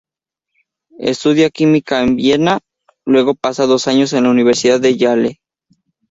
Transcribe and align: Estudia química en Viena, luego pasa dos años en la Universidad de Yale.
Estudia 1.11 1.51
química 1.51 2.01
en 2.01 2.15
Viena, 2.15 2.59
luego 3.05 3.35
pasa 3.35 3.67
dos 3.67 3.87
años 3.87 4.13
en 4.13 4.23
la 4.23 4.31
Universidad 4.31 4.79
de 4.79 4.97
Yale. 4.97 5.39